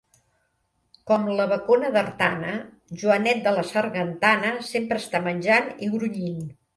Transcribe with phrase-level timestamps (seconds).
[1.09, 2.53] Com la bacona d'Artana,
[3.01, 6.41] Joanet de la Sargantana sempre està menjant i grunyint.